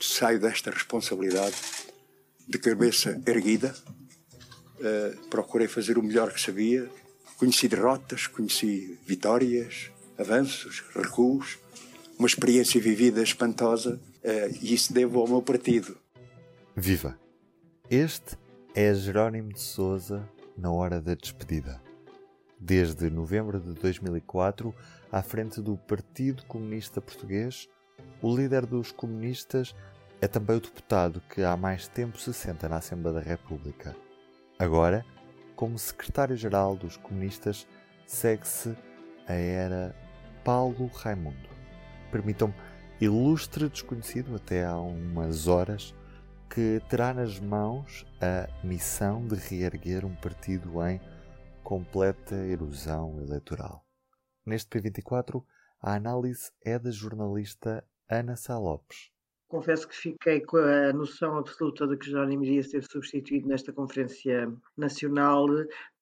[0.00, 1.56] saio desta responsabilidade
[2.48, 3.74] de cabeça erguida.
[4.78, 6.88] Uh, procurei fazer o melhor que sabia.
[7.36, 11.58] Conheci derrotas, conheci vitórias, avanços, recuos,
[12.18, 15.96] uma experiência vivida espantosa uh, e isso devo ao meu partido.
[16.74, 17.18] Viva!
[17.88, 18.36] Este
[18.74, 21.80] é Jerónimo de Souza na hora da despedida.
[22.58, 24.74] Desde novembro de 2004,
[25.12, 27.68] à frente do Partido Comunista Português,
[28.22, 29.74] o líder dos comunistas
[30.20, 33.94] é também o deputado que há mais tempo se senta na Assembleia da República.
[34.58, 35.04] Agora,
[35.54, 37.66] como secretário-geral dos comunistas,
[38.06, 38.76] segue-se
[39.26, 39.94] a era
[40.44, 41.48] Paulo Raimundo.
[42.10, 42.54] Permitam-me,
[43.00, 45.94] ilustre desconhecido até há umas horas,
[46.48, 51.00] que terá nas mãos a missão de reerguer um partido em
[51.62, 53.84] completa erosão eleitoral.
[54.46, 55.42] Neste P24,
[55.80, 59.10] a análise é da jornalista Ana Sá Lopes.
[59.48, 64.52] Confesso que fiquei com a noção absoluta de que Jerónimo iria ser substituído nesta Conferência
[64.76, 65.46] Nacional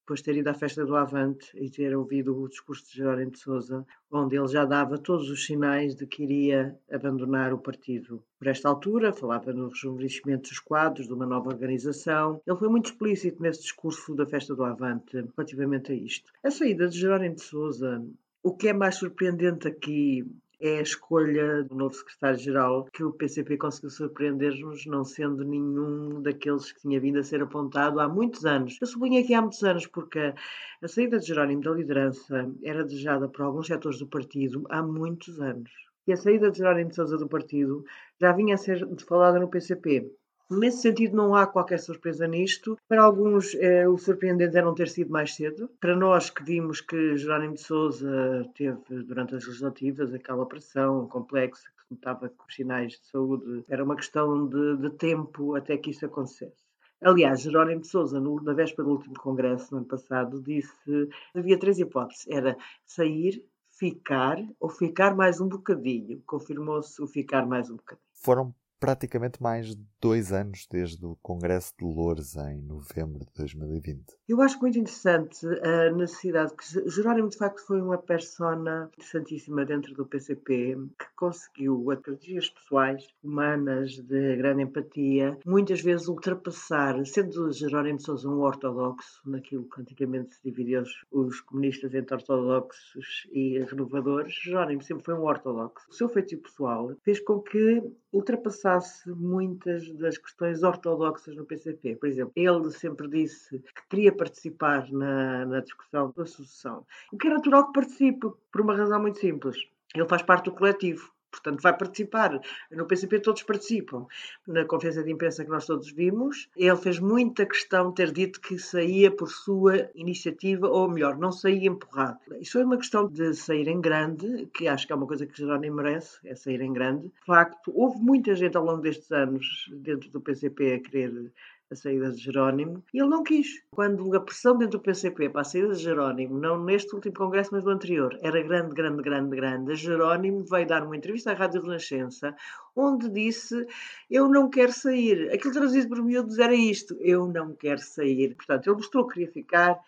[0.05, 3.31] depois de ter ido à festa do Avante e ter ouvido o discurso de Jerónimo
[3.31, 8.23] de Sousa, onde ele já dava todos os sinais de que iria abandonar o partido.
[8.39, 12.39] Por esta altura, falava no rejuvenescimento dos quadros, de uma nova organização.
[12.47, 16.31] Ele foi muito explícito nesse discurso da festa do Avante relativamente a isto.
[16.43, 18.05] A saída de Jerónimo de Sousa
[18.45, 20.23] o que é mais surpreendente aqui
[20.61, 26.71] é a escolha do novo secretário-geral que o PCP conseguiu surpreender-nos, não sendo nenhum daqueles
[26.71, 28.77] que tinha vindo a ser apontado há muitos anos.
[28.81, 30.35] Eu sublinho aqui há muitos anos porque
[30.83, 35.41] a saída de Jerónimo da liderança era desejada por alguns setores do partido há muitos
[35.41, 35.71] anos.
[36.07, 37.83] E a saída de Jerónimo de Sousa do partido
[38.21, 40.13] já vinha a ser falada no PCP.
[40.59, 42.79] Nesse sentido, não há qualquer surpresa nisto.
[42.89, 45.69] Para alguns, eh, o surpreendente é não ter sido mais cedo.
[45.81, 51.69] Para nós, que vimos que Jerónimo de Souza teve, durante as legislativas, aquela pressão complexa
[51.77, 55.77] que se notava com os sinais de saúde, era uma questão de, de tempo até
[55.77, 56.65] que isso acontecesse.
[57.03, 61.79] Aliás, Jerónimo de Souza, na véspera do último congresso, no ano passado, disse havia três
[61.79, 62.27] hipóteses.
[62.29, 63.45] Era sair,
[63.79, 66.23] ficar ou ficar mais um bocadinho.
[66.27, 68.07] Confirmou-se o ficar mais um bocadinho.
[68.15, 74.05] Foram praticamente mais de dois anos desde o Congresso de Loures em novembro de 2020.
[74.29, 79.95] Eu acho muito interessante a necessidade que Jerónimo de facto foi uma persona interessantíssima dentro
[79.95, 87.51] do PCP que conseguiu, a características pessoais, humanas, de grande empatia, muitas vezes ultrapassar, sendo
[87.53, 93.27] Jerónimo de Sousa um ortodoxo, naquilo que antigamente se dividia os, os comunistas entre ortodoxos
[93.33, 95.87] e renovadores, Jerónimo sempre foi um ortodoxo.
[95.89, 97.83] O seu feitio pessoal fez com que
[98.15, 101.97] ultrapassasse muitas das questões ortodoxas no PCP.
[101.97, 107.27] Por exemplo, ele sempre disse que queria participar na, na discussão da sucessão, o que
[107.27, 109.57] é natural que participe, por uma razão muito simples.
[109.95, 111.14] Ele faz parte do coletivo.
[111.35, 112.41] Portanto, vai participar.
[112.71, 114.07] No PCP todos participam.
[114.47, 118.41] Na conferência de imprensa que nós todos vimos, ele fez muita questão de ter dito
[118.41, 122.19] que saía por sua iniciativa, ou melhor, não saía empurrado.
[122.41, 125.37] Isso é uma questão de sair em grande, que acho que é uma coisa que
[125.37, 127.09] Jerónimo merece, é sair em grande.
[127.09, 131.33] De facto, houve muita gente ao longo destes anos dentro do PCP a querer
[131.71, 133.63] a saída de Jerónimo, e ele não quis.
[133.71, 137.51] Quando a pressão dentro do PCP para a saída de Jerónimo, não neste último congresso,
[137.53, 141.63] mas no anterior, era grande, grande, grande, grande, Jerónimo veio dar uma entrevista à Rádio
[141.63, 142.35] Renascença,
[142.77, 143.67] onde disse:
[144.11, 145.31] Eu não quero sair.
[145.33, 148.35] Aquilo traduzido por miúdos era isto: Eu não quero sair.
[148.35, 149.79] Portanto, ele mostrou que queria ficar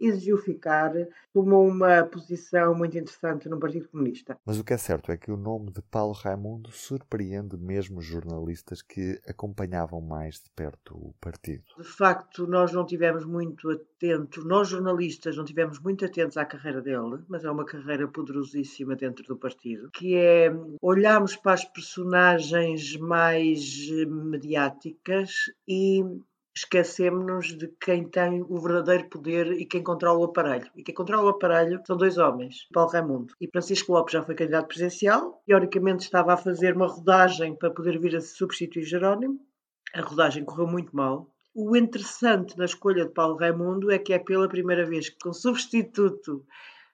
[0.00, 0.92] exigiu ficar,
[1.32, 4.36] tomou uma posição muito interessante no Partido Comunista.
[4.44, 8.04] Mas o que é certo é que o nome de Paulo Raimundo surpreende mesmo os
[8.04, 11.64] jornalistas que acompanhavam mais de perto o partido.
[11.78, 16.80] De facto, nós não tivemos muito atentos, nós jornalistas não tivemos muito atentos à carreira
[16.80, 22.96] dele, mas é uma carreira poderosíssima dentro do partido, que é olharmos para as personagens
[22.96, 25.30] mais mediáticas
[25.66, 26.02] e
[26.56, 30.70] esquecemos-nos de quem tem o verdadeiro poder e quem controla o aparelho.
[30.76, 33.34] E quem controla o aparelho são dois homens, Paulo Raimundo.
[33.40, 37.98] E Francisco Lopes já foi candidato presidencial, teoricamente estava a fazer uma rodagem para poder
[37.98, 39.40] vir a substituir Jerónimo.
[39.92, 41.28] A rodagem correu muito mal.
[41.52, 45.32] O interessante na escolha de Paulo Raimundo é que é pela primeira vez que, com
[45.32, 46.44] substituto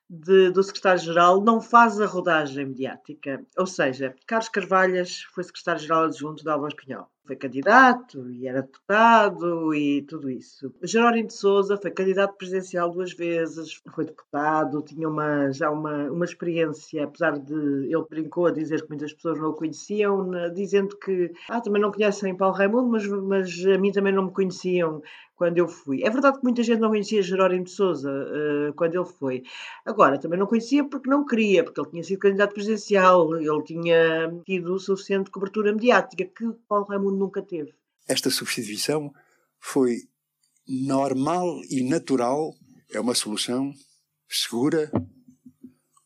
[0.09, 3.45] de, do secretário-geral, não faz a rodagem mediática.
[3.57, 9.75] Ou seja, Carlos Carvalhas foi secretário-geral adjunto da Alba Espinhol foi candidato e era deputado
[9.75, 10.73] e tudo isso.
[10.83, 16.25] Jerónimo de Souza foi candidato presidencial duas vezes, foi deputado, tinha uma, já uma, uma
[16.25, 21.33] experiência, apesar de ele brincou a dizer que muitas pessoas não o conheciam, dizendo que
[21.49, 25.03] ah, também não conhecem Paulo Raimundo, mas, mas a mim também não me conheciam
[25.41, 26.03] quando eu fui.
[26.05, 29.43] É verdade que muita gente não conhecia Jerónimo de Sousa uh, quando ele foi.
[29.87, 34.31] Agora, também não conhecia porque não queria, porque ele tinha sido candidato presidencial, ele tinha
[34.45, 37.73] tido suficiente cobertura mediática que Paulo Raimundo nunca teve.
[38.07, 39.15] Esta substituição
[39.59, 40.01] foi
[40.69, 42.53] normal e natural,
[42.93, 43.73] é uma solução
[44.29, 44.93] segura,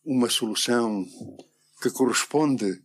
[0.04, 1.04] uma solução
[1.82, 2.80] que corresponde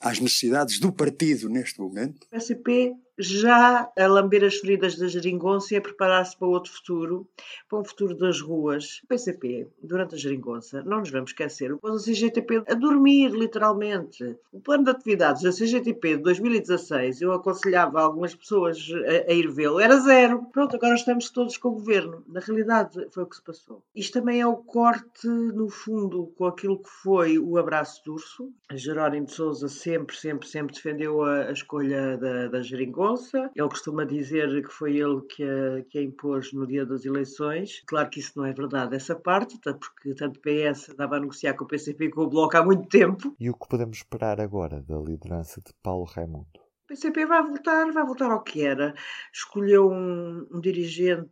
[0.00, 2.24] às necessidades do partido neste momento.
[2.24, 7.28] O PCP já a lamber as feridas da geringonça e a preparar-se para outro futuro,
[7.68, 9.00] para um futuro das ruas.
[9.04, 14.36] O PCP, durante a geringonça, não nos vamos esquecer, pôs a CGTP a dormir, literalmente.
[14.52, 19.50] O plano de atividades da CGTP de 2016, eu aconselhava algumas pessoas a, a ir
[19.50, 20.46] vê-lo, era zero.
[20.52, 22.24] Pronto, agora estamos todos com o governo.
[22.26, 23.82] Na realidade, foi o que se passou.
[23.94, 28.50] Isto também é o corte, no fundo, com aquilo que foi o abraço de urso.
[28.72, 33.09] Jerónimo de Souza sempre, sempre, sempre defendeu a, a escolha da, da geringonça
[33.54, 37.82] ele costuma dizer que foi ele que a, que a impôs no dia das eleições.
[37.86, 41.64] Claro que isso não é verdade, essa parte, porque tanto PS andava a negociar com
[41.64, 43.34] o PCP e com o Bloco há muito tempo.
[43.38, 46.48] E o que podemos esperar agora da liderança de Paulo Raimundo?
[46.84, 48.94] O PCP vai voltar, vai voltar ao que era.
[49.32, 51.30] Escolheu um, um, dirigente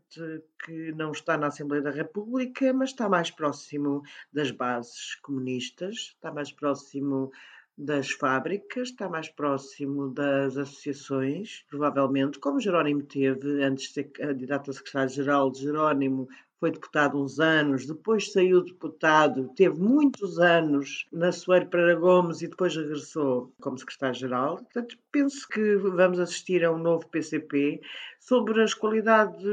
[0.64, 4.02] que não está na Assembleia da República, mas está mais próximo
[4.32, 7.32] das bases comunistas, está mais próximo
[7.78, 14.72] das fábricas, está mais próximo das associações, provavelmente, como Jerónimo teve, antes de ser candidato
[14.72, 16.28] a secretário-geral, Jerónimo
[16.60, 22.48] foi deputado uns anos, depois saiu deputado, teve muitos anos na Soeiro para Gomes e
[22.48, 24.56] depois regressou como secretário-geral.
[24.56, 27.80] Portanto, penso que vamos assistir a um novo PCP.
[28.18, 29.44] Sobre as qualidades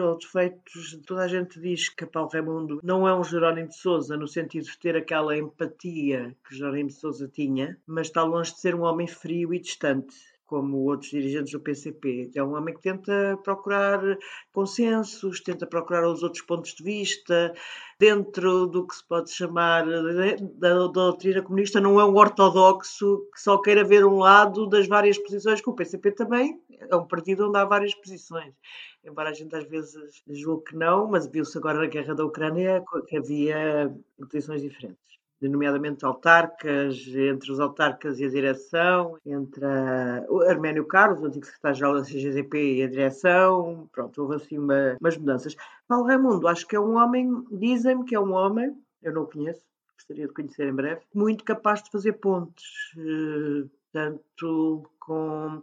[0.00, 4.16] ou defeitos, toda a gente diz que Paulo Raimundo não é um Jerónimo de Souza
[4.16, 8.60] no sentido de ter aquela empatia que Jerónimo de Souza tinha, mas está longe de
[8.60, 10.16] ser um homem frio e distante
[10.48, 12.30] como outros dirigentes do PCP.
[12.34, 14.00] É um homem que tenta procurar
[14.50, 17.54] consensos, tenta procurar os outros pontos de vista,
[18.00, 19.84] dentro do que se pode chamar
[20.54, 25.18] da, doutrina comunista, não é um ortodoxo que só queira ver um lado das várias
[25.18, 28.54] posições, que o PCP também é um partido onde há várias posições.
[29.04, 29.94] Embora a gente às vezes
[30.28, 33.94] julgue que não, mas viu-se agora na guerra da Ucrânia que havia
[34.30, 35.07] posições diferentes
[35.46, 41.46] nomeadamente autarcas, entre os autarcas e a direção, entre a, o Arménio Carlos, o antigo
[41.46, 45.54] secretário-geral da CGTP e a direção, pronto, houve assim uma, umas mudanças.
[45.86, 49.26] Paulo Raimundo, acho que é um homem, dizem-me que é um homem, eu não o
[49.26, 49.62] conheço,
[49.94, 52.64] gostaria de conhecer em breve, muito capaz de fazer pontes,
[52.96, 55.62] eh, tanto com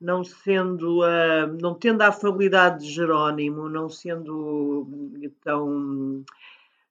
[0.00, 4.86] não sendo uh, não tendo a afabilidade de Jerónimo, não sendo
[5.42, 6.24] tão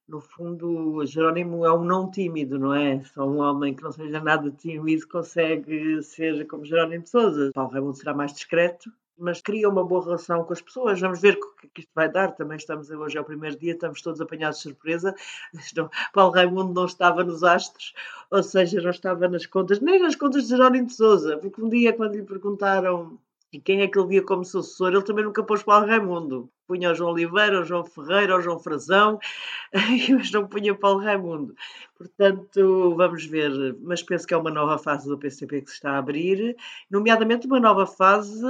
[0.08, 3.00] no fundo, Jerónimo é um não tímido, não é?
[3.14, 7.50] Só um homem que não seja nada tímido consegue ser como Jerónimo de Souza.
[7.52, 10.98] Paulo Raimundo será mais discreto, mas cria uma boa relação com as pessoas.
[10.98, 12.32] Vamos ver o que isto vai dar.
[12.32, 15.14] Também estamos hoje é o primeiro dia, estamos todos apanhados de surpresa.
[16.14, 17.92] Paulo Raimundo não estava nos astros,
[18.30, 21.68] ou seja, não estava nas contas, nem nas contas de Jerónimo de Souza, porque um
[21.68, 23.18] dia, quando lhe perguntaram
[23.52, 24.92] e quem é que ele via como sucessor?
[24.92, 26.50] Ele também nunca pôs Paulo Raimundo.
[26.68, 29.18] Punha o João Oliveira, o João Ferreira, o João Frazão,
[30.16, 31.54] mas não punha Paulo Raimundo.
[31.96, 33.74] Portanto, vamos ver.
[33.80, 36.54] Mas penso que é uma nova fase do PCP que se está a abrir,
[36.90, 38.44] nomeadamente uma nova fase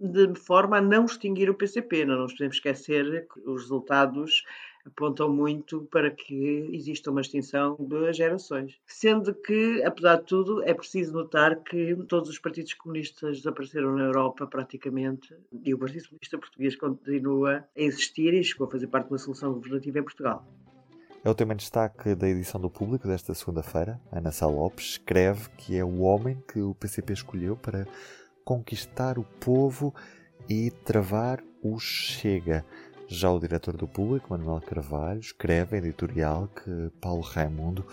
[0.00, 2.04] de forma a não extinguir o PCP.
[2.04, 4.44] Não nos podemos esquecer que os resultados
[4.88, 8.74] apontam muito para que exista uma extinção de gerações.
[8.86, 14.04] Sendo que, apesar de tudo, é preciso notar que todos os partidos comunistas desapareceram na
[14.04, 19.06] Europa praticamente e o Partido Comunista Português continua a existir e chegou a fazer parte
[19.06, 20.46] de uma solução governativa em Portugal.
[21.24, 24.00] É o tema em destaque da edição do Público desta segunda-feira.
[24.10, 27.86] Ana Sá Lopes escreve que é o homem que o PCP escolheu para
[28.44, 29.94] conquistar o povo
[30.48, 32.64] e travar o Chega.
[33.10, 37.86] Já o diretor do público, Manuel Carvalho, escreve em editorial que Paulo Raimundo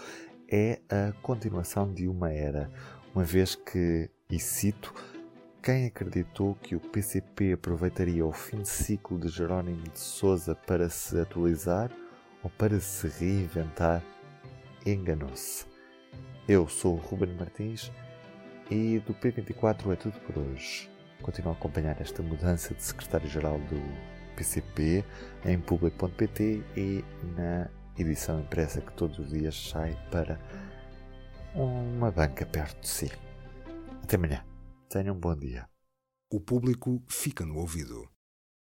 [0.51, 2.69] é a continuação de uma era,
[3.13, 4.93] uma vez que, e cito,
[5.63, 10.89] quem acreditou que o PCP aproveitaria o fim de ciclo de Jerónimo de Souza para
[10.89, 11.89] se atualizar
[12.43, 14.03] ou para se reinventar,
[14.85, 15.65] enganou-se.
[16.45, 17.89] Eu sou o Ruben Martins
[18.69, 20.89] e do P24 é tudo por hoje.
[21.21, 25.03] Continuo a acompanhar esta mudança de secretário-geral do PCP,
[25.45, 27.03] em público.pt e
[27.35, 30.39] na edição impressa que todos os dias sai para
[31.55, 33.11] uma banca perto de si.
[34.03, 34.45] Até amanhã.
[34.89, 35.67] Tenham um bom dia.
[36.31, 38.14] O público fica no ouvido.